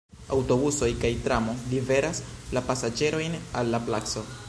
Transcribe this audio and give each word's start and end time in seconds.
Aŭtobusoj 0.35 0.89
kaj 1.03 1.11
tramo 1.27 1.55
liveras 1.75 2.25
la 2.59 2.67
pasaĝerojn 2.71 3.41
al 3.63 3.75
la 3.77 3.87
placo. 3.91 4.31